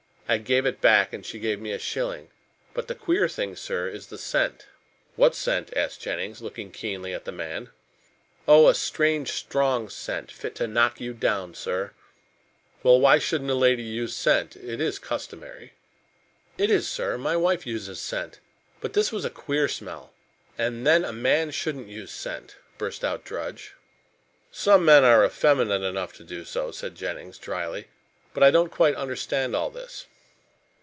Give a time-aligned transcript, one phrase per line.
[0.29, 2.29] I gave it back, and she gave me a shilling.
[2.73, 4.65] But the queer thing, sir, is the scent."
[5.17, 7.69] "What scent?" asked Jennings, looking keenly at the man.
[8.47, 11.91] "Oh, a strange strong scent, fit to knock you down, sir."
[12.81, 14.55] "Well, and why shouldn't a lady use scent.
[14.55, 15.73] It is customary."
[16.57, 17.17] "It is, sir.
[17.17, 18.39] My wife uses scent.
[18.79, 20.13] But this was a queer smell.
[20.57, 23.73] And then a man shouldn't use scent," burst out Drudge.
[24.49, 27.89] "Some men are effeminate enough to do so," said Jennings drily.
[28.33, 30.05] "But I don't quite understand all this."